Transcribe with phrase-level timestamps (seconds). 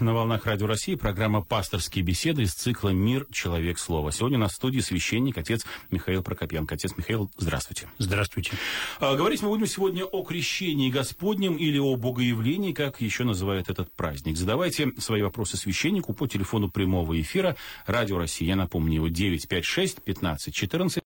[0.00, 3.26] На волнах Радио России программа «Пасторские беседы» из цикла «Мир.
[3.30, 3.78] Человек.
[3.78, 4.12] Слово».
[4.12, 6.74] Сегодня на студии священник, отец Михаил Прокопенко.
[6.74, 7.86] Отец Михаил, здравствуйте.
[7.98, 8.52] Здравствуйте.
[8.98, 13.92] А, говорить мы будем сегодня о крещении Господнем или о богоявлении, как еще называют этот
[13.92, 14.38] праздник.
[14.38, 18.46] Задавайте свои вопросы священнику по телефону прямого эфира Радио России.
[18.46, 21.02] Я напомню, его 956 15 14.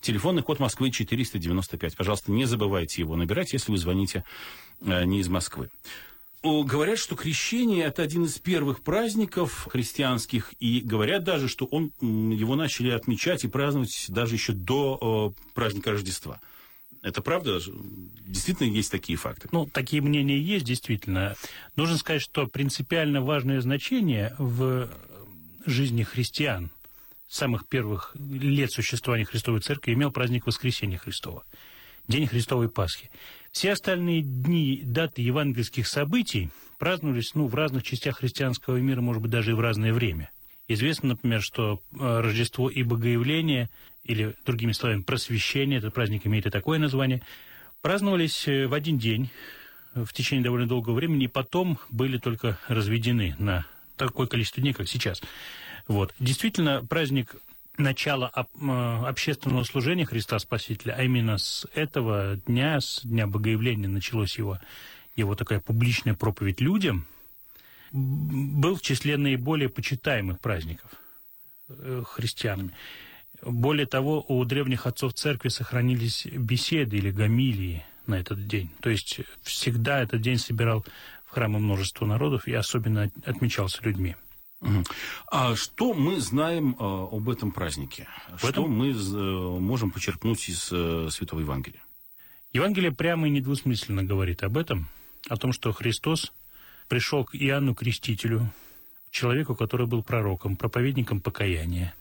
[0.00, 1.96] Телефонный код Москвы 495.
[1.96, 4.24] Пожалуйста, не забывайте его набирать, если вы звоните
[4.80, 5.68] э, не из Москвы.
[6.42, 12.56] Говорят, что крещение– это один из первых праздников христианских, и говорят даже, что он, его
[12.56, 16.40] начали отмечать и праздновать даже еще до праздника Рождества.
[17.00, 17.60] Это правда?
[18.26, 19.48] Действительно есть такие факты?
[19.52, 21.36] Ну, такие мнения есть, действительно.
[21.76, 24.88] Нужно сказать, что принципиально важное значение в
[25.64, 26.70] жизни христиан
[27.28, 31.44] самых первых лет существования Христовой Церкви имел праздник Воскресения Христова,
[32.08, 33.10] День Христовой Пасхи.
[33.52, 39.30] Все остальные дни, даты евангельских событий праздновались ну, в разных частях христианского мира, может быть,
[39.30, 40.30] даже и в разное время.
[40.68, 43.68] Известно, например, что э, Рождество и Богоявление,
[44.04, 47.20] или, другими словами, Просвещение, этот праздник имеет и такое название,
[47.82, 49.30] праздновались э, в один день
[49.94, 53.66] в течение довольно долгого времени, и потом были только разведены на
[53.96, 55.20] такое количество дней, как сейчас.
[55.88, 56.14] Вот.
[56.18, 57.36] Действительно, праздник
[57.78, 64.58] начало общественного служения Христа Спасителя, а именно с этого дня, с дня Богоявления началась его,
[65.16, 67.06] его такая публичная проповедь людям,
[67.92, 70.90] был в числе наиболее почитаемых праздников
[71.68, 72.74] э, христианами.
[73.42, 78.70] Более того, у древних отцов церкви сохранились беседы или гамилии на этот день.
[78.80, 80.84] То есть всегда этот день собирал
[81.26, 84.16] в храмы множество народов и особенно отмечался людьми.
[85.26, 88.08] А что мы знаем а, об этом празднике?
[88.36, 88.70] Что этом...
[88.70, 91.82] мы э, можем почерпнуть из э, Святого Евангелия?
[92.52, 94.88] Евангелие прямо и недвусмысленно говорит об этом,
[95.28, 96.32] о том, что Христос
[96.88, 98.52] пришел к Иоанну Крестителю,
[99.10, 101.94] человеку, который был пророком, проповедником покаяния,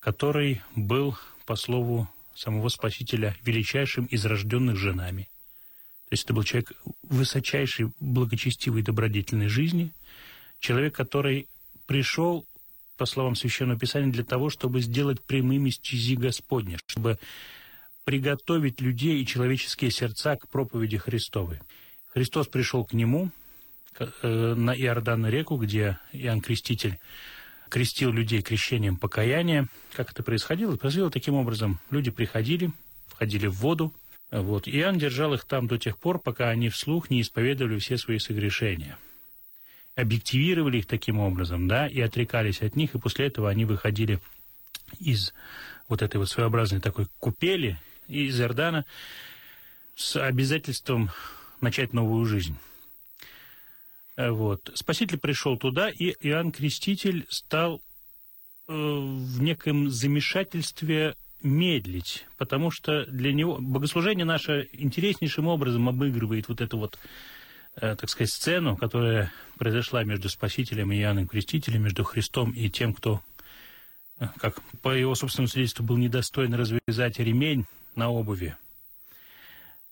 [0.00, 1.16] который был,
[1.46, 5.28] по слову самого Спасителя, величайшим из рожденных женами.
[6.08, 6.72] То есть это был человек
[7.02, 9.92] высочайшей, благочестивой, добродетельной жизни,
[10.58, 11.48] человек, который
[11.92, 12.46] пришел,
[12.96, 17.18] по словам Священного Писания, для того, чтобы сделать прямыми стези Господня, чтобы
[18.04, 21.58] приготовить людей и человеческие сердца к проповеди Христовой.
[22.14, 23.30] Христос пришел к нему
[23.98, 26.98] э, на Иорданную реку, где Иоанн Креститель
[27.68, 29.68] крестил людей крещением покаяния.
[29.92, 30.76] Как это происходило?
[30.76, 31.78] Происходило таким образом.
[31.90, 32.70] Люди приходили,
[33.08, 33.92] входили в воду,
[34.30, 38.18] вот, Иоанн держал их там до тех пор, пока они вслух не исповедовали все свои
[38.18, 38.96] согрешения–
[39.94, 44.20] объективировали их таким образом, да, и отрекались от них, и после этого они выходили
[44.98, 45.34] из
[45.88, 48.84] вот этой вот своеобразной такой купели из Иордана
[49.94, 51.10] с обязательством
[51.60, 52.56] начать новую жизнь.
[54.16, 54.70] Э, вот.
[54.74, 57.82] Спаситель пришел туда, и Иоанн Креститель стал
[58.68, 66.60] э, в неком замешательстве медлить, потому что для него богослужение наше интереснейшим образом обыгрывает вот
[66.60, 66.98] это вот
[67.74, 73.22] так сказать, сцену, которая произошла между Спасителем и Иоанном Крестителем, между Христом и тем, кто,
[74.18, 78.56] э, как по его собственному свидетельству, был недостоин развязать ремень на обуви.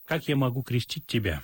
[0.04, 1.42] «Как я могу крестить тебя?»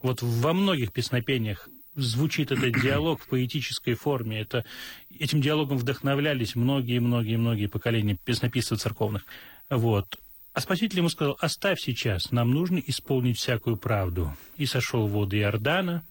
[0.00, 4.40] Вот во многих песнопениях звучит этот диалог в поэтической форме.
[4.40, 4.64] Это,
[5.10, 9.24] этим диалогом вдохновлялись многие-многие-многие поколения песнописцев церковных.
[9.68, 10.18] Вот.
[10.58, 14.36] А Спаситель ему сказал, оставь сейчас, нам нужно исполнить всякую правду.
[14.56, 16.02] И сошел в воды Иордана,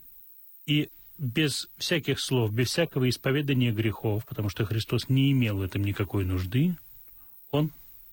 [0.66, 5.84] и без всяких слов, без всякого исповедания грехов, потому что Христос не имел в этом
[5.84, 6.78] никакой нужды,
[7.52, 7.72] он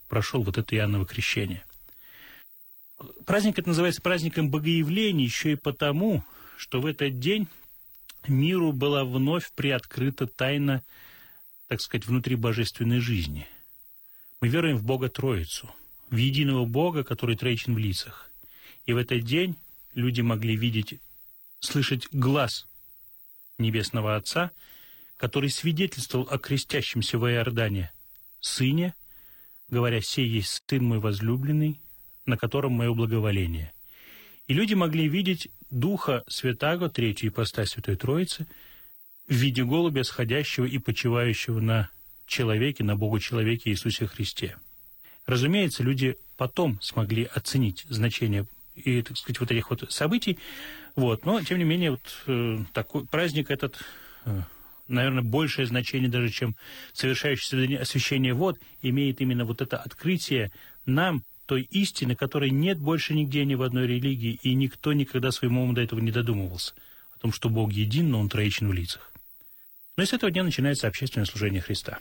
[0.08, 1.62] прошел вот это Иоанново крещение.
[3.26, 6.24] Праздник это называется праздником Богоявления еще и потому,
[6.56, 7.46] что в этот день
[8.26, 10.82] миру была вновь приоткрыта тайна,
[11.68, 13.46] так сказать, внутри божественной жизни.
[14.40, 15.72] Мы веруем в Бога Троицу–
[16.14, 18.30] в единого Бога, который троичен в лицах.
[18.86, 19.56] И в этот день
[19.94, 21.00] люди могли видеть,
[21.58, 22.66] слышать глаз
[23.58, 24.52] Небесного Отца,
[25.16, 27.90] который свидетельствовал о крестящемся в Иордане
[28.40, 28.94] Сыне,
[29.68, 31.80] говоря, «Сей есть Сын мой возлюбленный,
[32.26, 33.72] на котором мое благоволение».
[34.46, 38.46] И люди могли видеть Духа Святаго, третью ипостась Святой Троицы,
[39.26, 41.90] в виде голубя, сходящего и почивающего на
[42.26, 44.56] человеке, на Богу-человеке Иисусе Христе.
[45.26, 50.38] Разумеется, люди потом смогли оценить значение и, так сказать, вот этих вот событий,
[50.96, 53.78] вот, но, тем не менее, вот э, такой праздник этот,
[54.24, 54.42] э,
[54.88, 56.56] наверное, большее значение даже, чем
[56.92, 60.52] совершающееся освящение вод, имеет именно вот это открытие
[60.86, 65.58] нам той истины, которой нет больше нигде ни в одной религии, и никто никогда своим
[65.58, 66.74] умом до этого не додумывался,
[67.16, 69.12] о том, что Бог един, но Он троичен в лицах.
[69.96, 71.98] Но с этого дня начинается общественное служение Христа.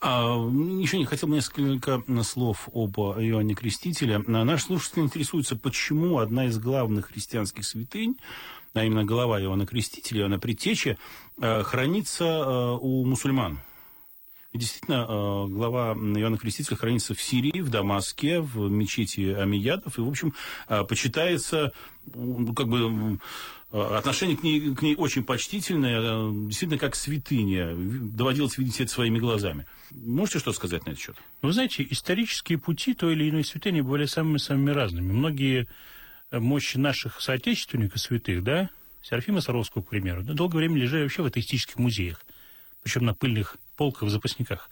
[0.00, 0.34] А,
[0.80, 4.18] еще не хотел бы несколько слов об Иоанне Крестителе.
[4.18, 8.16] Наш слушатель интересуется, почему одна из главных христианских святынь,
[8.72, 10.96] а именно голова Иоанна Крестителя, Иоанна Предтечи,
[11.40, 13.60] э, хранится э, у мусульман.
[14.52, 20.00] И действительно, э, глава Иоанна Крестителя хранится в Сирии, в Дамаске, в мечети Амиядов, и,
[20.00, 20.34] в общем,
[20.66, 21.72] почитается
[22.56, 23.18] как бы
[23.72, 27.74] отношение к ней, к ней очень почтительное, э, действительно как святыня.
[27.76, 29.66] Доводилось видеть это своими глазами.
[29.92, 31.16] Можете что сказать на этот счет?
[31.40, 35.12] Вы знаете, исторические пути той или иной святыни были самыми-самыми разными.
[35.12, 35.68] Многие
[36.30, 38.70] э, мощи наших соотечественников святых, да,
[39.02, 42.24] Серафима Саровского, к примеру, да, долгое время лежали вообще в атеистических музеях,
[42.82, 44.68] причем на пыльных полках в запасниках.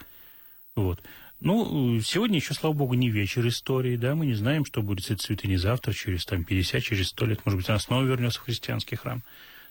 [0.75, 1.01] Вот.
[1.41, 5.11] Ну, сегодня еще, слава богу, не вечер истории, да, мы не знаем, что будет с
[5.11, 8.43] этой святыней завтра, через там 50, через 100 лет, может быть, она снова вернется в
[8.43, 9.23] христианский храм.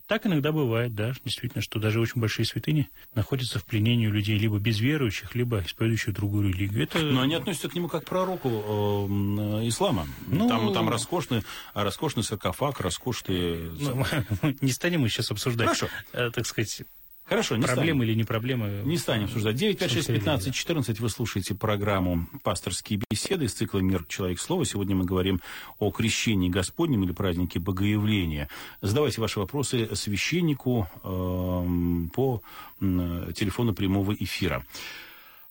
[0.09, 4.38] Так иногда бывает, да, действительно, что даже очень большие святыни находятся в пленении у людей
[4.38, 6.85] либо безверующих, либо исповедующих другую религию.
[6.85, 7.00] Это...
[7.00, 10.06] Но они относятся к нему как к пророку э, ислама.
[10.26, 10.49] Ну...
[10.49, 11.43] Там, там роскошный,
[11.75, 13.71] роскошный саркофаг, роскошные...
[13.79, 14.06] Ну,
[14.62, 15.88] не станем мы сейчас обсуждать, Хорошо.
[16.14, 16.85] Э, так сказать,
[17.29, 18.83] Хорошо, не Проблемы или не проблемы?
[18.85, 19.55] Не станем обсуждать.
[19.55, 24.07] 9, 5, 6, 15, 14 вы слушаете программу «Пасторские беседы» из цикла «Мир.
[24.09, 24.41] Человек.
[24.41, 24.65] Слово».
[24.65, 25.39] Сегодня мы говорим
[25.79, 28.49] о крещении Господнем или празднике Богоявления.
[28.81, 32.41] Задавайте ваши вопросы священнику э, по
[32.81, 34.65] э, телефону прямого эфира.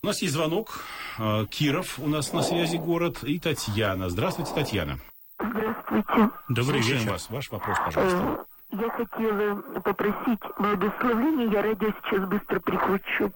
[0.01, 0.83] У нас есть звонок.
[1.19, 4.09] Э, Киров у нас на связи город и Татьяна.
[4.09, 4.99] Здравствуйте, Татьяна.
[5.39, 6.31] Здравствуйте.
[6.49, 7.11] Добрый Слушаем вечер.
[7.11, 7.29] вас.
[7.29, 8.46] Ваш вопрос, пожалуйста.
[8.71, 13.31] Я хотела попросить благословения, я радио сейчас быстро прикручу.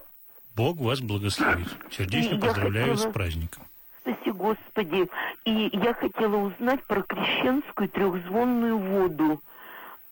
[0.54, 1.68] Бог вас благословит.
[1.90, 3.10] Сердечно поздравляю хотела...
[3.10, 3.62] с праздником.
[4.02, 5.08] Спаси Господи.
[5.44, 9.40] И я хотела узнать про крещенскую трехзвонную воду.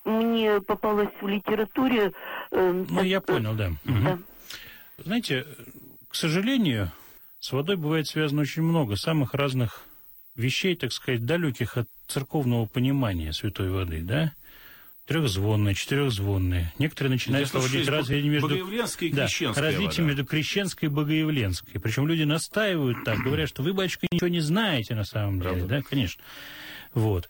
[0.05, 2.13] Мне попалось в литературе...
[2.53, 3.73] Э, ну, я понял, да.
[3.85, 4.13] да.
[4.13, 4.23] Угу.
[5.05, 5.47] Знаете,
[6.09, 6.91] к сожалению,
[7.39, 9.85] с водой бывает связано очень много самых разных
[10.37, 14.33] вещей, так сказать, далеких от церковного понимания святой воды, да?
[15.11, 16.73] Трехзвонные, четырехзвонные.
[16.79, 18.47] Некоторые начинают проводить различие между...
[18.47, 19.27] Богоявленская и да,
[19.57, 21.81] различие между крещенской и богоявленской.
[21.81, 25.57] Причем люди настаивают так, говорят, что вы, батюшка, ничего не знаете на самом деле.
[25.57, 25.67] Правда.
[25.67, 26.23] Да, конечно.
[26.95, 27.29] Вот.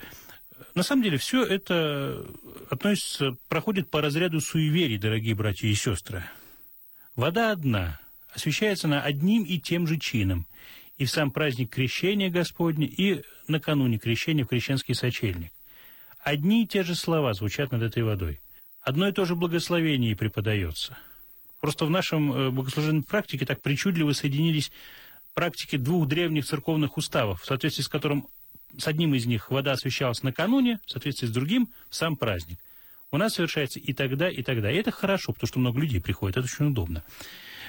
[0.74, 2.22] На самом деле все это
[2.68, 6.22] относится, проходит по разряду суеверий, дорогие братья и сестры.
[7.16, 7.98] Вода одна,
[8.34, 10.46] освещается она одним и тем же чином.
[10.98, 15.50] И в сам праздник крещения Господня, и накануне крещения в крещенский сочельник.
[16.22, 18.40] Одни и те же слова звучат над этой водой.
[18.82, 20.96] Одно и то же благословение преподается.
[21.60, 24.72] Просто в нашем э, богослужебной практике так причудливо соединились
[25.34, 28.26] практики двух древних церковных уставов, в соответствии с которым
[28.76, 32.58] с одним из них вода освящалась накануне, в соответствии с другим– сам праздник.
[33.12, 34.70] У нас совершается и тогда, и тогда.
[34.70, 37.02] И это хорошо, потому что много людей приходит, это очень удобно.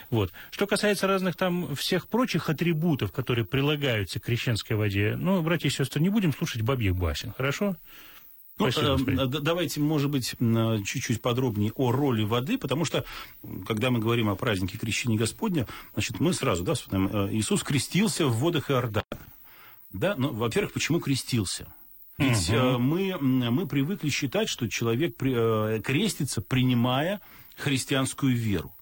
[0.10, 0.32] Вот.
[0.52, 5.72] Что касается разных там всех прочих атрибутов, которые прилагаются к крещенской воде, ну, братья и
[5.72, 7.76] сестры, не будем слушать бабьих басен, хорошо?
[8.62, 10.36] Ну, э, давайте, может быть,
[10.86, 13.06] чуть-чуть подробнее о роли воды, потому что,
[13.66, 18.28] когда мы говорим о празднике Крещения Господня, значит, мы сразу, да, вспоминаем, э, Иисус крестился
[18.28, 19.06] в водах Иордана.
[19.92, 21.68] Да, ну, во-первых, почему крестился?
[22.18, 22.78] Ведь угу.
[22.80, 27.20] мы, мы привыкли считать, что человек при, э, крестится, принимая
[27.58, 28.74] христианскую веру.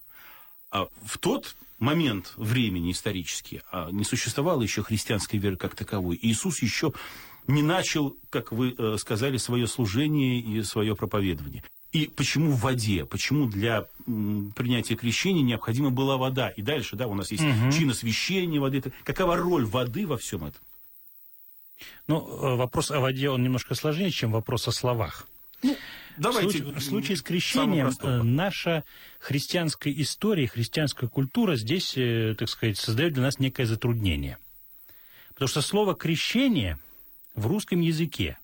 [0.70, 6.18] А в тот момент времени исторически а не существовало еще христианской веры как таковой.
[6.20, 6.92] Иисус еще
[7.46, 11.62] не начал, как вы э, сказали, свое служение и свое проповедование.
[11.92, 13.04] И почему в воде?
[13.04, 16.50] Почему для принятия крещения необходима была вода?
[16.50, 17.72] И дальше, да, у нас есть угу.
[17.72, 18.82] чин освящения воды.
[19.04, 20.60] Какова роль воды во всем этом?
[22.06, 25.26] Ну, э, вопрос о воде, он немножко сложнее, чем вопрос о словах.
[25.62, 25.76] Ну,
[26.16, 26.62] давайте.
[26.62, 28.84] В случае, с крещением э, наша
[29.18, 31.94] христианская история, христианская культура здесь,
[32.38, 34.38] так сказать, создает для нас некое затруднение.
[35.30, 36.78] Потому что слово «крещение»
[37.34, 38.38] в русском языке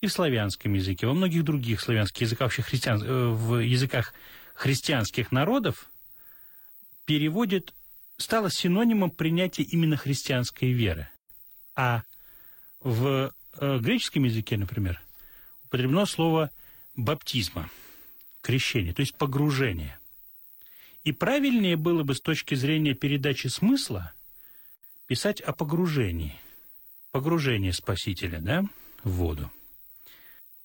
[0.00, 4.14] и в славянском языке, во многих других славянских языках, вообще христиан, э, в языках
[4.54, 5.90] христианских народов
[7.04, 7.74] переводит,
[8.16, 11.08] стало синонимом принятия именно христианской веры.
[11.74, 12.02] А
[12.80, 15.00] в э, греческом языке, например,
[15.64, 16.50] употреблено слово
[16.96, 17.70] баптизма,
[18.40, 19.98] крещение, то есть погружение.
[21.04, 24.12] И правильнее было бы с точки зрения передачи смысла
[25.06, 26.38] писать о погружении–
[27.12, 28.64] погружение Спасителя да,
[29.04, 29.50] в воду.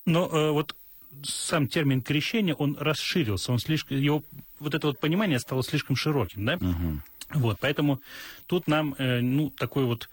[0.05, 0.75] Но э, вот
[1.23, 4.23] сам термин крещение, он расширился, он слишком, его
[4.59, 6.55] вот это вот понимание стало слишком широким, да?
[6.55, 7.39] Угу.
[7.39, 8.01] Вот, поэтому
[8.45, 10.09] тут нам, э, ну, такой вот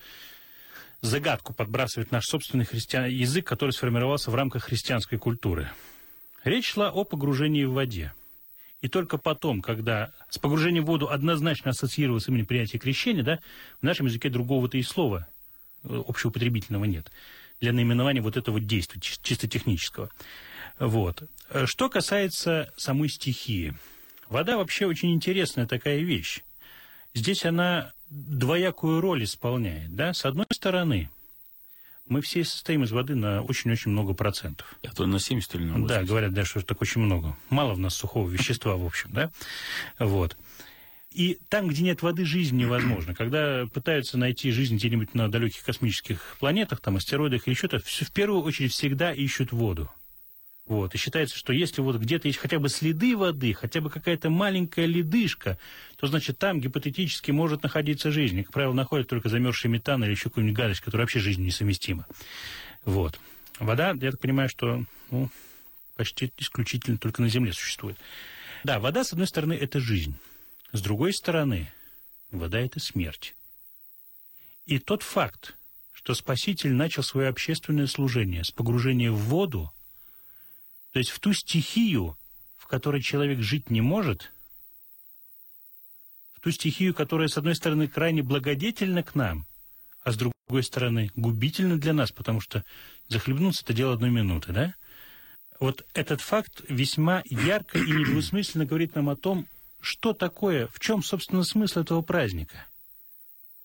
[1.03, 3.07] загадку подбрасывает наш собственный христиан...
[3.07, 5.71] язык, который сформировался в рамках христианской культуры.
[6.45, 8.13] Речь шла о погружении в воде.
[8.81, 13.39] И только потом, когда с погружением в воду однозначно ассоциировалось именно принятие крещения, да,
[13.81, 15.29] в нашем языке другого-то и слова
[15.85, 17.11] общеупотребительного нет
[17.63, 20.11] для наименования вот этого действия, чисто технического.
[20.79, 21.23] Вот.
[21.49, 23.75] Э, что касается самой стихии.
[24.29, 26.43] Вода вообще очень интересная такая вещь.
[27.15, 29.95] Здесь она двоякую роль исполняет.
[29.95, 30.13] Да?
[30.13, 31.09] С одной стороны,
[32.09, 34.75] мы все состоим из воды на очень-очень много процентов.
[34.83, 35.89] А то на 70 или на 80.
[35.89, 37.37] Да, говорят, да, что так очень много.
[37.49, 39.31] Мало в нас сухого вещества, в общем, да?
[40.01, 40.37] Вот.
[41.15, 43.15] И там, где нет воды, жизнь невозможна.
[43.15, 48.43] Когда пытаются найти жизнь где-нибудь на далеких космических планетах, там, астероидах или что-то, в первую
[48.43, 49.91] очередь всегда ищут воду.
[50.67, 50.95] Вот.
[50.95, 54.87] И считается, что если вот где-то есть хотя бы следы воды, хотя бы какая-то маленькая
[54.87, 55.59] ледышка,
[55.97, 58.39] то, значит, там гипотетически может находиться жизнь.
[58.39, 62.07] И, как правило, находят только замерзший метан или еще какую-нибудь гадость, которая вообще жизнь несовместима.
[62.85, 63.19] Вот.
[63.59, 65.31] Вода, я так понимаю, что ну,
[65.97, 67.99] почти исключительно только на Земле существует.
[68.65, 70.17] Да, вода, с одной стороны, это жизнь.
[70.73, 71.71] С другой стороны,
[72.31, 73.35] вода– это смерть.
[74.65, 75.55] И тот факт,
[75.93, 79.71] что Спаситель начал свое общественное служение с погружения в воду,
[80.93, 82.17] то есть в ту стихию,
[82.57, 84.33] в которой человек жить не может,
[86.33, 89.47] в ту стихию, которая, с одной стороны, крайне благодетельна к нам,
[90.03, 92.65] а с другой стороны, губительна для нас, потому что
[93.09, 94.75] захлебнуться– это дело одной минуты, да?
[95.61, 99.47] Вот этот факт весьма ярко и недвусмысленно говорит нам о том,
[99.83, 102.67] что такое, в чем, собственно, смысл этого праздника?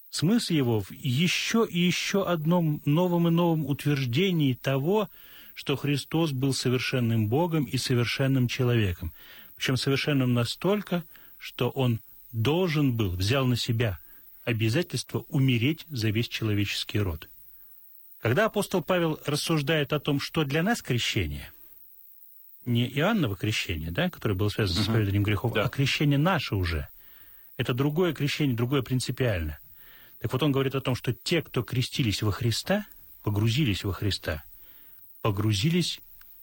[0.10, 5.10] Смысл его в еще и еще одном новом и новом утверждении того,
[5.54, 9.14] что Христос был совершенным Богом и совершенным человеком.
[9.56, 11.04] Причем совершенным настолько,
[11.38, 12.00] что Он
[12.32, 14.00] должен был, взял на себя
[14.44, 17.30] обязательство умереть за весь человеческий род.
[18.20, 21.52] Когда апостол Павел рассуждает о том, что для нас крещение–
[22.68, 25.64] не Иоанново крещение, да, которое было связано с исповеданием грехов, да.
[25.64, 26.88] а крещение наше уже.
[27.56, 29.58] Это другое крещение, другое принципиально.
[30.20, 32.86] Так вот он говорит о том, что те, кто крестились во Христа,
[33.24, 34.44] погрузились во Христа,
[35.22, 36.00] погрузились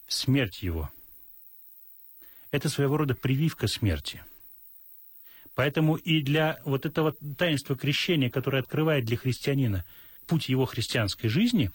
[0.07, 0.91] в смерть Его.
[2.51, 4.23] Это своего рода прививка смерти.
[5.55, 9.85] Поэтому и для вот этого таинства крещения, которое открывает для христианина
[10.27, 11.71] путь его христианской жизни,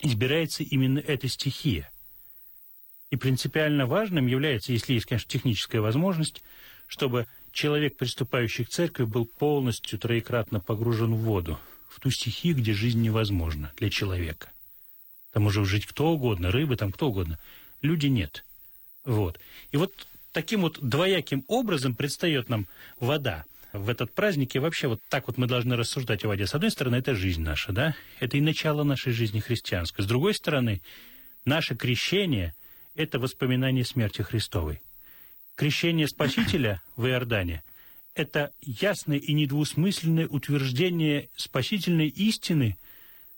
[0.00, 1.90] избирается именно эта стихия.
[3.10, 6.42] И принципиально важным является, если есть, конечно, техническая возможность,
[6.86, 11.58] чтобы человек, приступающий к церкви, был полностью троекратно погружен в воду,
[11.88, 14.50] в ту стихию, где жизнь невозможна для человека.
[15.32, 17.38] Там может жить кто угодно, рыбы там кто угодно.
[17.82, 18.44] Люди нет.
[19.04, 19.38] Вот.
[19.70, 19.92] И вот
[20.32, 22.66] таким вот двояким образом предстает нам
[22.98, 26.46] вода в этот праздник, и вообще вот так вот мы должны рассуждать о воде.
[26.46, 30.04] С одной стороны, это жизнь наша, да, это и начало нашей жизни христианской.
[30.04, 30.82] С другой стороны,
[31.44, 32.54] наше крещение–
[32.94, 34.80] это воспоминание смерти Христовой.
[35.56, 37.62] Крещение Спасителя в Иордане–
[38.14, 42.78] это ясное и недвусмысленное утверждение спасительной истины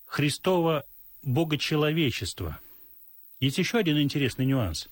[0.07, 0.85] Христова
[1.23, 2.61] богочеловечества.
[3.41, 4.89] Есть еще один интересный нюанс.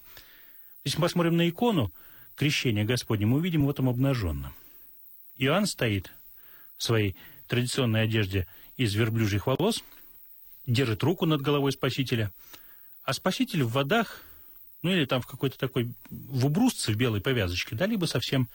[0.85, 1.93] Если мы посмотрим на икону
[2.35, 4.55] крещения Господня, мы увидим в этом обнаженном.
[5.37, 6.13] Иоанн стоит
[6.77, 7.17] в своей
[7.47, 9.83] традиционной одежде из верблюжьих волос,
[10.67, 12.33] держит руку над головой Спасителя,
[13.03, 14.23] а Спаситель в водах–
[14.85, 18.51] ну или там в какой-то такой, в убрусце в белой повязочке, да, либо совсем,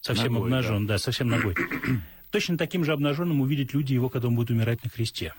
[0.00, 0.94] совсем ногой, обнажен, да.
[0.94, 1.56] да, совсем ногой.
[2.30, 5.34] Точно таким же обнаженным увидят люди его, когда он будет умирать на кресте.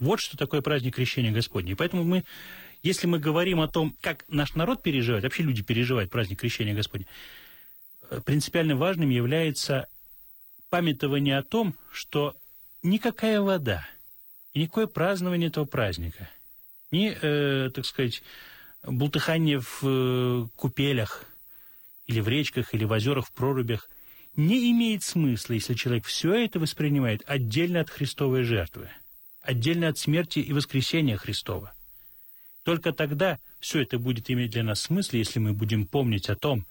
[0.00, 1.72] Вот что такое праздник крещения Господня.
[1.72, 2.24] И поэтому мы,
[2.82, 7.06] если мы говорим о том, как наш народ переживает, вообще люди переживают праздник крещения Господня,
[8.10, 9.86] э, принципиально важным является
[10.68, 12.36] памятование о том, что
[12.82, 13.86] никакая вода
[14.52, 16.28] и никакое празднование этого праздника,
[16.90, 18.24] ни, э, так сказать,
[18.86, 21.24] бултыхание в э, купелях
[22.06, 23.88] или в речках, или в озерах, в прорубях
[24.36, 28.90] не имеет смысла, если человек все это воспринимает отдельно от Христовой жертвы,
[29.42, 31.72] отдельно от смерти и воскресения Христова.
[32.64, 36.66] Только тогда все это будет иметь для нас смысл, если мы будем помнить о том,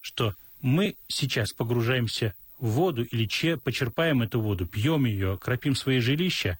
[0.00, 6.00] что мы сейчас погружаемся в воду или че, почерпаем эту воду, пьем ее, кропим свои
[6.00, 6.58] жилища,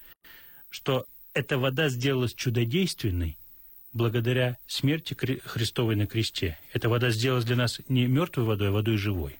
[0.68, 3.36] что эта вода сделалась чудодейственной,
[3.92, 6.58] благодаря смерти Христовой на кресте.
[6.72, 9.36] Эта вода сделалась для нас не мертвой водой, а водой живой.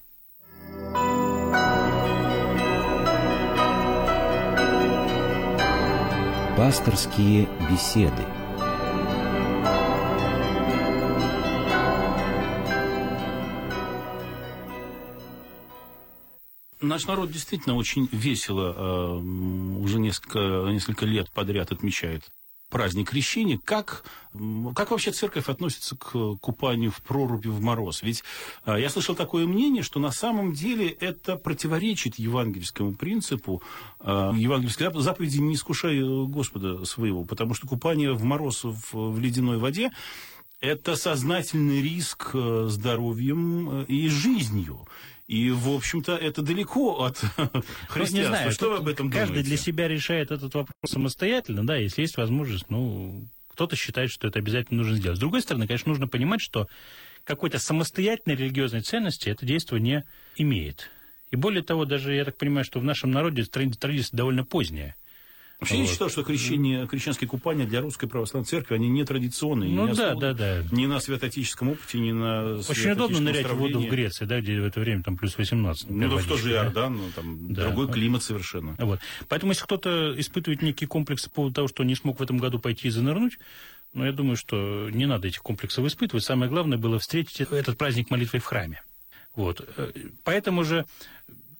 [6.57, 8.23] Пасторские беседы.
[16.83, 20.39] Наш народ действительно очень весело, э, уже несколько,
[20.71, 22.31] несколько лет подряд отмечает
[22.71, 24.05] праздник крещения, как,
[24.75, 28.03] как вообще церковь относится к купанию в проруби в мороз?
[28.03, 28.25] Ведь
[28.65, 33.63] а, я слышал такое мнение, что на самом деле это противоречит евангельскому принципу.
[33.99, 39.59] А, евангельской заповеди «не искушай Господа своего», потому что купание в мороз в, в ледяной
[39.59, 39.91] воде
[40.61, 44.87] это сознательный риск э, здоровьем э, и жизнью.
[45.31, 47.19] И, в общем-то, это далеко от
[47.89, 48.17] христианства.
[48.17, 49.35] Не знаю, что вы об этом каждый думаете?
[49.35, 54.27] Каждый для себя решает этот вопрос самостоятельно, да, если есть возможность, ну, кто-то считает, что
[54.27, 55.19] это обязательно нужно сделать.
[55.19, 56.67] С другой стороны, конечно, нужно понимать, что
[57.23, 60.91] какой-то самостоятельной религиозной ценности это действие не имеет.
[61.31, 64.97] И более того, даже я так понимаю, что в нашем народе традиция довольно поздняя.
[65.61, 65.83] Вообще вот.
[65.83, 69.71] я считаю, что крещение, крещенские купания для русской православной церкви, они не традиционные.
[69.71, 70.65] Ну не да, да, да.
[70.73, 74.59] Ни на святотическом опыте, ни на Очень удобно нырять в воду в Греции, да, где
[74.59, 75.91] в это время там плюс 18.
[75.91, 77.65] Ну, в тоже Иордан, ну, там да.
[77.65, 78.75] другой климат совершенно.
[78.79, 79.01] Вот.
[79.29, 82.59] Поэтому, если кто-то испытывает некий комплекс по поводу того, что не смог в этом году
[82.59, 83.39] пойти и занырнуть,
[83.93, 86.25] ну, я думаю, что не надо этих комплексов испытывать.
[86.25, 88.83] Самое главное было встретить этот праздник молитвой в храме.
[89.35, 89.67] Вот.
[89.77, 89.93] Э,
[90.25, 90.87] поэтому же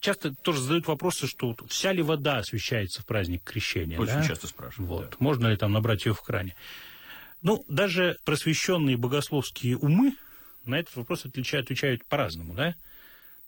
[0.01, 3.99] часто тоже задают вопросы, что вся ли вода освещается в праздник крещения.
[3.99, 4.27] Очень да?
[4.27, 4.89] часто спрашивают.
[4.89, 5.11] Вот.
[5.11, 5.17] Да.
[5.19, 6.57] Можно ли там набрать ее в кране?
[7.43, 10.17] Ну, даже просвещенные богословские умы
[10.65, 12.75] на этот вопрос отвечают, отвечают по-разному, да?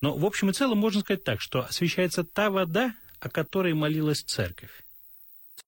[0.01, 4.23] Но в общем и целом можно сказать так, что освещается та вода, о которой молилась
[4.23, 4.71] церковь.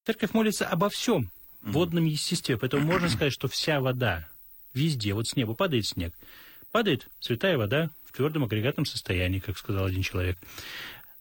[0.05, 1.31] Церковь молится обо всем
[1.63, 4.29] водном естестве, поэтому можно сказать, что вся вода
[4.73, 6.15] везде, вот с неба падает снег,
[6.75, 10.37] падает святая вода твердом агрегатном состоянии, как сказал один человек.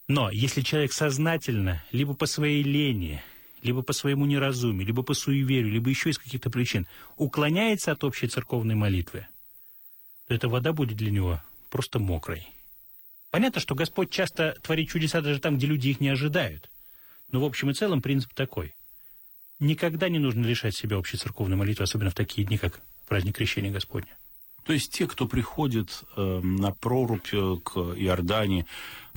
[0.07, 3.21] Но если человек сознательно, либо по своей лени,
[3.61, 8.27] либо по своему неразумию, либо по суеверию, либо еще из каких-то причин уклоняется от общей
[8.27, 9.27] церковной молитвы,
[10.27, 12.47] то эта вода будет для него просто мокрой.
[13.29, 16.67] Понятно, что Господь часто творит чудеса даже там, где люди их не ожидают.
[17.31, 18.73] Но в общем и целом принцип такой.
[19.59, 23.71] Никогда не нужно лишать себя общей церковной молитвы, особенно в такие дни, как праздник Крещения
[23.71, 24.17] Господня.
[24.65, 28.65] То есть те, кто приходит э, на прорубь э, к Иордании,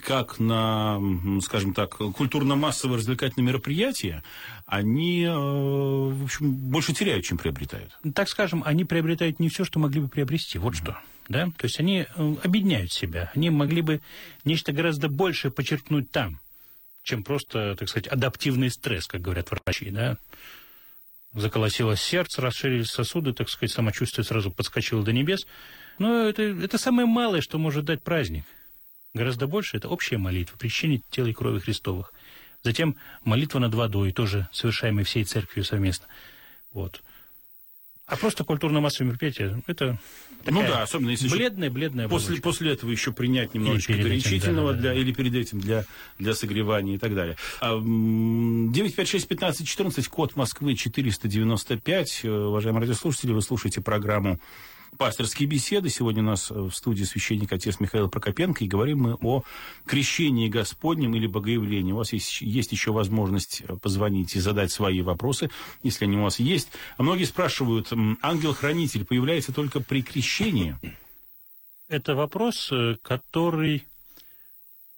[0.01, 1.01] как на,
[1.43, 4.23] скажем так, культурно-массовое развлекательное мероприятие,
[4.67, 7.99] они, э, в общем, больше теряют, чем приобретают.
[8.15, 10.59] Так скажем, они приобретают не все, что могли бы приобрести.
[10.59, 10.77] Вот mm-hmm.
[10.77, 10.99] что.
[11.29, 11.47] Да?
[11.57, 13.31] То есть они э, объединяют себя.
[13.35, 14.01] Они могли бы
[14.45, 16.41] нечто гораздо большее подчеркнуть там,
[17.03, 19.91] чем просто, так сказать, адаптивный стресс, как говорят врачи.
[19.91, 20.19] Да?
[21.37, 25.47] Заколосилось сердце, расширились сосуды, так сказать, самочувствие сразу подскочило до небес.
[25.99, 28.45] Но это, это самое малое, что может дать праздник.
[29.15, 32.13] Гораздо больше– это общая молитва, причине тела и крови Христовых.
[32.63, 36.07] Затем молитва над водой, тоже совершаемая всей церковью совместно.
[36.73, 37.03] Вот.
[38.07, 39.99] А просто культурно-массовое мероприятие– это
[40.45, 44.89] ну да, особенно если бледная, бледная после, после этого еще принять немножечко горячительного этим, да,
[44.89, 45.01] да, да.
[45.01, 45.85] или перед этим для,
[46.21, 47.37] для согревания и так далее.
[47.61, 52.21] 956 15 14, код Москвы 495.
[52.23, 54.39] Э, уважаемые радиослушатели, вы слушаете программу
[54.97, 55.89] пасторские беседы.
[55.89, 59.43] Сегодня у нас в студии священник отец Михаил Прокопенко, и говорим мы о
[59.85, 61.93] крещении Господнем или богоявлении.
[61.93, 65.51] У вас есть, есть еще возможность позвонить и задать свои вопросы,
[65.83, 66.69] если они у вас есть.
[66.97, 70.77] А многие спрашивают, ангел-хранитель появляется только при крещении?
[71.89, 73.85] Это вопрос, э, который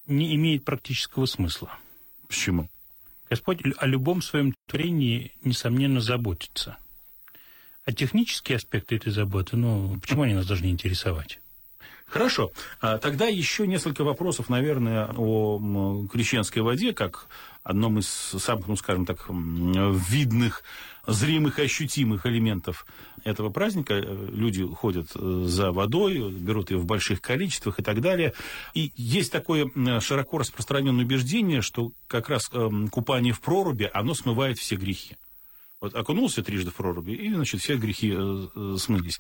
[0.07, 1.71] не имеет практического смысла.
[2.27, 2.69] Почему?
[3.29, 6.79] Господь о любом своем творении, несомненно, заботится–
[7.89, 11.41] а технические аспекты этой заботы, ну, почему они нас должны интересовать?
[12.05, 12.53] Хорошо.
[12.83, 17.29] А тогда еще несколько вопросов, наверное, о крещенской воде, как
[17.63, 20.65] одном из самых, ну, скажем так, видных,
[21.07, 22.87] зримых ощутимых элементов
[23.25, 23.95] этого праздника.
[23.95, 28.35] Люди ходят э, за водой, берут ее в больших количествах и так далее.
[28.75, 29.71] И есть такое
[30.01, 35.17] широко распространенное убеждение, что как раз эм, купание в проруби, оно смывает все грехи.
[35.81, 39.19] Вот окунулся трижды в проруби, и, значит, все грехи э, э, смылись.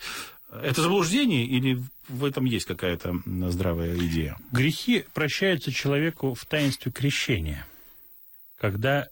[0.50, 3.14] Это заблуждение или в этом есть какая-то
[3.50, 4.36] здравая идея?
[4.50, 7.66] Грехи прощаются человеку в таинстве крещения,
[8.56, 9.08] когда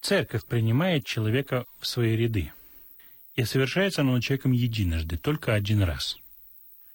[0.00, 2.52] церковь принимает человека в свои ряды.
[3.36, 6.18] И совершается оно человеком единожды, только один раз.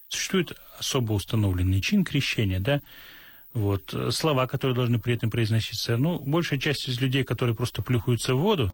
[0.10, 2.82] Существует особо установленный чин крещения, да,
[3.54, 5.98] вот, слова, которые должны при этом произноситься.
[5.98, 8.72] Ну, большая часть из людей, которые просто плюхаются в воду,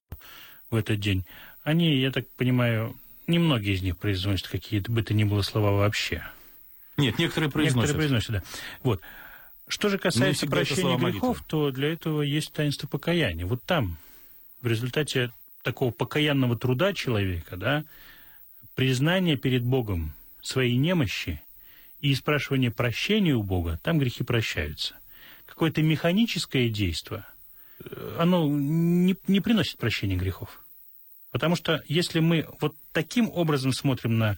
[0.73, 1.25] в этот день,
[1.63, 2.95] они, я так понимаю,
[3.27, 6.23] немногие из них произносят какие-то бы то ни было слова вообще.
[6.97, 7.95] Нет, некоторые произносят.
[7.95, 8.43] Некоторые произносят, да.
[8.83, 9.01] Вот.
[9.67, 13.45] Что же касается прощения грехов, то для этого есть таинство покаяния.
[13.45, 13.97] Вот там,
[14.61, 15.31] в результате
[15.63, 17.85] такого покаянного труда человека, да,
[18.75, 21.41] признание перед Богом своей немощи
[22.01, 24.95] и спрашивание прощения у Бога, там грехи прощаются.
[25.45, 27.25] Какое-то механическое действие,
[27.83, 30.62] э, оно не, не приносит прощения грехов.
[31.33, 34.37] Потому что если мы вот таким образом смотрим на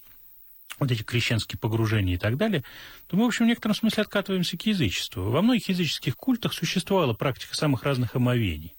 [0.80, 2.64] вот эти крещенские погружения и так далее,
[3.08, 5.30] то мы, в общем, в некотором смысле откатываемся к язычеству.
[5.30, 8.74] Во многих языческих культах существовала практика самых разных омовений.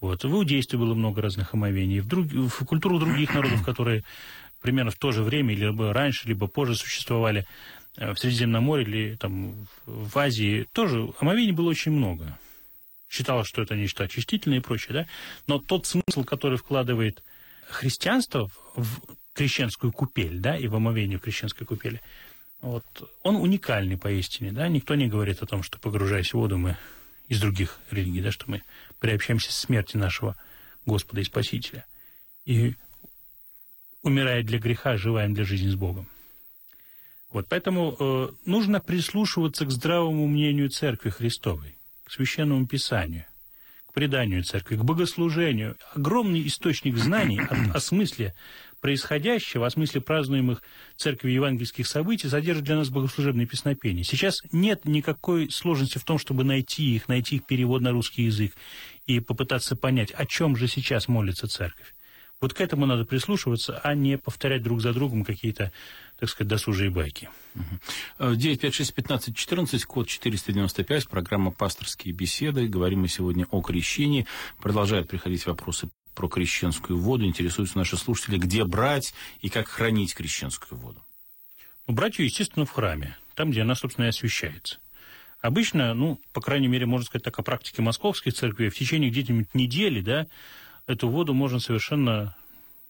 [0.00, 0.24] Вот.
[0.24, 2.26] В иудействе было много разных омовений, в, друг...
[2.26, 4.02] в культуру других народов, которые
[4.60, 7.46] примерно в то же время, либо раньше, либо позже существовали
[7.96, 12.36] э, в Средиземном море или там, в Азии, тоже омовений было очень много.
[13.10, 15.06] Считалось, что это нечто очистительное и прочее, да?
[15.48, 17.24] Но тот смысл, который вкладывает
[17.68, 19.00] христианство в
[19.34, 22.00] крещенскую купель, да, и в омовение в крещенской купели,
[22.60, 22.84] вот,
[23.24, 26.76] он уникальный поистине, да, никто не говорит о том, что погружаясь в воду мы
[27.26, 28.62] из других религий, да, что мы
[29.00, 30.36] приобщаемся к смерти нашего
[30.86, 31.84] Господа и Спасителя.
[32.44, 32.74] И
[34.02, 36.06] умирая для греха, живаем для жизни с Богом.
[37.32, 41.76] Вот, поэтому э, нужно прислушиваться к здравому мнению Церкви Христовой,
[42.10, 43.24] к Священному Писанию,
[43.86, 45.76] к преданию Церкви, к богослужению.
[45.94, 48.34] Огромный источник знаний о, о смысле
[48.80, 50.60] происходящего, о смысле празднуемых
[50.96, 54.02] церковью евангельских событий содержит для нас богослужебные песнопения.
[54.02, 58.54] Сейчас нет никакой сложности в том, чтобы найти их, найти их перевод на русский язык
[59.06, 61.94] и попытаться понять, о чем же сейчас молится церковь.
[62.40, 65.72] Вот к этому надо прислушиваться, а не повторять друг за другом какие-то,
[66.18, 67.28] так сказать, досужие байки.
[68.18, 72.66] 956-15-14, код 495, программа «Пасторские беседы».
[72.66, 74.26] Говорим мы сегодня о крещении.
[74.58, 77.26] Продолжают приходить вопросы про крещенскую воду.
[77.26, 81.04] Интересуются наши слушатели, где брать и как хранить крещенскую воду.
[81.86, 84.78] Ну, брать ее, естественно, в храме, там, где она, собственно, и освящается.
[85.42, 89.54] Обычно, ну, по крайней мере, можно сказать так о практике московских церквей, в течение где-нибудь
[89.54, 90.26] недели, да,
[90.86, 92.34] эту воду можно совершенно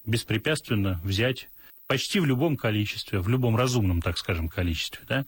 [0.06, 1.48] беспрепятственно взять
[1.86, 5.26] почти в любом количестве, в любом разумном, так скажем, количестве, да,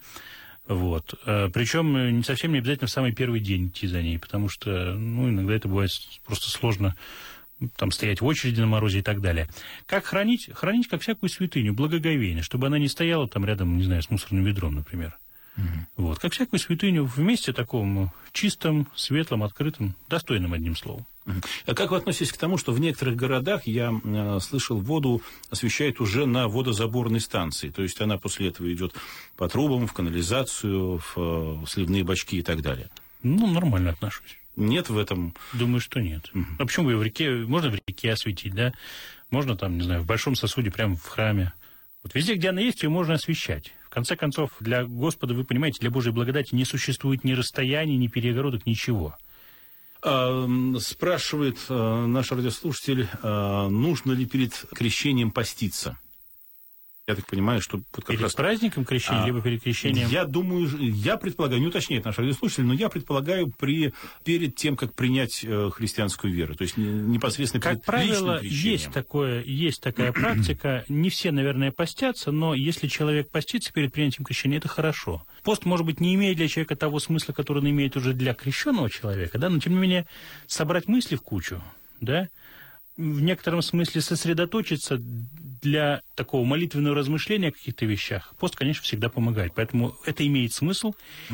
[0.66, 1.14] вот.
[1.26, 4.94] Э, Причем не совсем не обязательно в самый первый день идти за ней, потому что,
[4.94, 5.90] ну, иногда это бывает
[6.24, 6.94] просто сложно
[7.76, 9.48] там стоять в очереди на морозе и так далее.
[9.86, 10.50] Как хранить?
[10.52, 14.44] Хранить как всякую святыню, благоговейно, чтобы она не стояла там рядом, не знаю, с мусорным
[14.44, 15.16] ведром, например.
[15.56, 16.04] Угу.
[16.04, 21.06] Вот, как всякую святыню в месте таком чистом, светлом, открытом, достойным, одним словом.
[21.66, 26.00] А как вы относитесь к тому, что в некоторых городах, я э, слышал, воду освещают
[26.00, 28.94] уже на водозаборной станции, то есть она после этого идет
[29.36, 32.90] по трубам, в канализацию, в, в сливные бачки и так далее?
[33.22, 34.38] Ну, нормально отношусь.
[34.56, 35.34] Нет в этом?
[35.52, 36.28] Думаю, что нет.
[36.34, 36.44] Угу.
[36.58, 37.30] А почему ее в реке?
[37.30, 38.72] Можно в реке осветить, да?
[39.30, 41.52] Можно там, не знаю, в большом сосуде, прямо в храме.
[42.02, 43.72] Вот везде, где она есть, ее можно освещать.
[43.86, 48.08] В конце концов, для Господа, вы понимаете, для Божьей благодати не существует ни расстояний, ни
[48.08, 49.16] перегородок, ничего.
[50.04, 50.48] А,
[50.80, 55.96] спрашивает а, наш радиослушатель, а, нужно ли перед крещением поститься?
[57.08, 57.80] Я так понимаю, что...
[57.96, 58.32] Вот перед раз...
[58.34, 60.08] праздником крещения, а, либо перед крещением?
[60.08, 64.94] Я думаю, я предполагаю, не уточняет наш радиослушатель, но я предполагаю при, перед тем, как
[64.94, 70.84] принять э, христианскую веру, то есть непосредственно как перед правило, есть, такое, есть такая практика.
[70.88, 75.26] Не все, наверное, постятся, но если человек постится перед принятием крещения, это хорошо.
[75.42, 78.88] Пост, может быть, не имеет для человека того смысла, который он имеет уже для крещенного
[78.88, 80.06] человека, да, но тем не менее
[80.46, 81.60] собрать мысли в кучу,
[82.00, 82.28] да,
[82.96, 84.98] в некотором смысле сосредоточиться
[85.62, 89.52] для такого молитвенного размышления о каких-то вещах, пост, конечно, всегда помогает.
[89.54, 90.92] Поэтому это имеет смысл.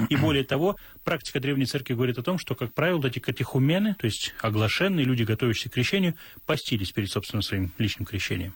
[0.09, 4.05] И более того, практика Древней Церкви говорит о том, что, как правило, эти катехумены, то
[4.05, 6.15] есть оглашенные люди, готовящиеся к крещению,
[6.47, 8.55] постились перед собственным своим личным крещением.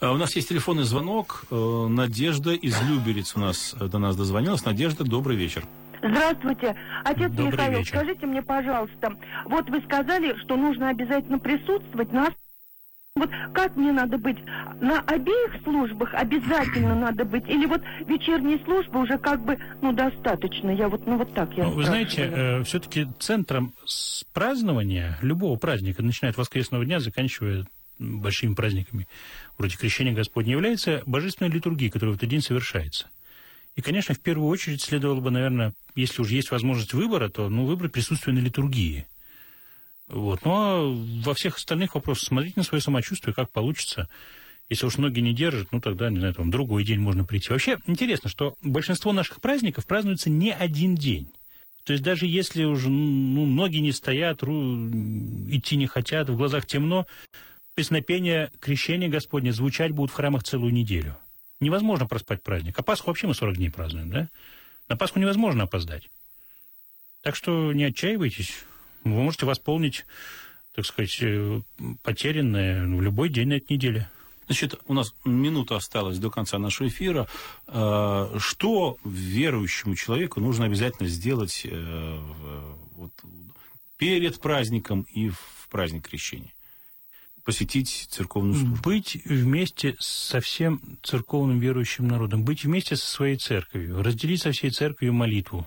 [0.00, 1.44] А у нас есть телефонный звонок.
[1.50, 4.64] Э, Надежда из Люберец у нас до нас дозвонилась.
[4.64, 5.64] Надежда, добрый вечер.
[6.02, 6.76] Здравствуйте.
[7.04, 7.96] Отец Добрый Михаил, вечер.
[7.96, 12.28] скажите мне, пожалуйста, вот вы сказали, что нужно обязательно присутствовать на
[13.16, 14.38] вот как мне надо быть?
[14.80, 17.46] На обеих службах обязательно надо быть?
[17.48, 20.70] Или вот вечерние службы уже как бы, ну, достаточно?
[20.70, 23.74] Я вот, ну, вот так я ну, Вы знаете, э, все-таки центром
[24.32, 27.66] празднования любого праздника, начиная от воскресного дня, заканчивая
[27.98, 29.06] большими праздниками,
[29.58, 33.08] вроде Крещения Господня, является божественная литургия, которая в этот день совершается.
[33.76, 37.64] И, конечно, в первую очередь следовало бы, наверное, если уже есть возможность выбора, то ну,
[37.64, 39.06] выбрать присутствие на литургии.
[40.08, 40.44] Вот.
[40.44, 44.08] Ну, а во всех остальных вопросах смотрите на свое самочувствие, как получится.
[44.68, 47.50] Если уж ноги не держат, ну, тогда, не знаю, там, другой день можно прийти.
[47.50, 51.28] Вообще, интересно, что большинство наших праздников празднуется не один день.
[51.84, 57.06] То есть даже если уже ну, ноги не стоят, идти не хотят, в глазах темно,
[57.74, 61.16] песнопения крещения Господня звучать будут в храмах целую неделю.
[61.60, 62.78] Невозможно проспать праздник.
[62.78, 64.28] А Пасху вообще мы 40 дней празднуем, да?
[64.88, 66.08] На Пасху невозможно опоздать.
[67.22, 68.54] Так что не отчаивайтесь.
[69.04, 70.06] Вы можете восполнить,
[70.74, 71.60] так сказать, э,
[72.02, 74.10] потерянное в любой день на этой неделе.
[74.46, 77.28] Значит, у нас минута осталась до конца нашего эфира.
[77.66, 82.20] Э, что верующему человеку нужно обязательно сделать э,
[82.96, 83.12] вот,
[83.98, 86.52] перед праздником и в праздник крещения?
[87.44, 88.78] Посетить церковную службу.
[88.82, 94.70] Быть вместе со всем церковным верующим народом, быть вместе со своей церковью, разделить со всей
[94.70, 95.66] церковью молитву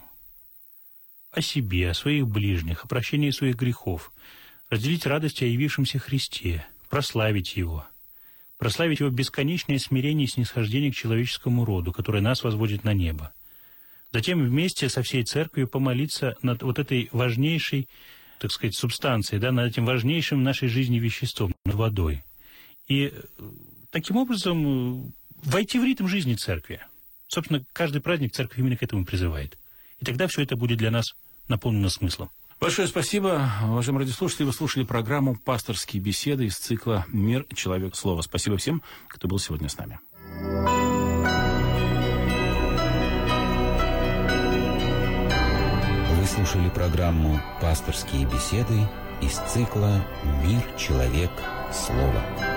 [1.32, 4.12] о себе, о своих ближних, о прощении своих грехов,
[4.70, 7.86] разделить радость о явившемся Христе, прославить Его,
[8.58, 13.34] прославить Его бесконечное смирение и снисхождение к человеческому роду, которое нас возводит на небо.
[14.12, 17.90] Затем вместе со всей церковью помолиться над вот этой важнейшей
[18.44, 22.24] так сказать, субстанцией, да, над этим важнейшим в нашей жизни веществом, водой.
[22.88, 23.22] И э,
[23.90, 25.12] таким образом э,
[25.44, 26.82] войти в ритм жизни церкви.
[27.28, 29.58] Собственно, каждый праздник церковь именно к этому призывает.
[30.00, 31.16] И тогда все это будет для нас
[31.48, 32.30] наполнено смыслом.
[32.60, 34.46] Большое спасибо, уважаемые радиослушатели.
[34.46, 37.46] Вы слушали программу «Пасторские беседы» из цикла «Мир.
[37.54, 37.96] Человек.
[37.96, 38.22] Слово».
[38.22, 40.00] Спасибо всем, кто был сегодня с нами.
[46.34, 48.90] слушали программу «Пасторские беседы»
[49.22, 50.04] из цикла
[50.44, 50.62] «Мир.
[50.78, 51.32] Человек.
[51.38, 51.63] Слово».
[51.74, 52.53] slower.